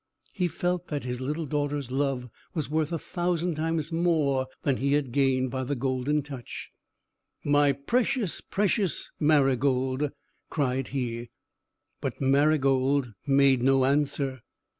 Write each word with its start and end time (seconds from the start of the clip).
He 0.33 0.47
felt 0.47 0.87
that 0.87 1.03
his 1.03 1.21
little 1.21 1.45
daughter's 1.45 1.91
love 1.91 2.27
was 2.55 2.71
worth 2.71 2.91
a 2.91 2.97
thousand 2.97 3.53
times 3.53 3.91
more 3.91 4.47
than 4.63 4.77
he 4.77 4.93
had 4.93 5.11
gained 5.11 5.51
by 5.51 5.63
the 5.63 5.75
Golden 5.75 6.23
Touch. 6.23 6.71
"My 7.43 7.71
precious, 7.71 8.41
precious 8.41 9.11
Marygold!" 9.19 10.09
cried 10.49 10.87
he. 10.87 11.29
But 12.01 12.19
Marygold 12.19 13.13
made 13.27 13.61
no 13.61 13.85
answer. 13.85 14.41